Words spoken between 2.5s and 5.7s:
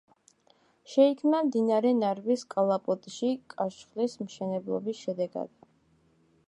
კალაპოტში კაშხლის მშენებლობის შედეგად.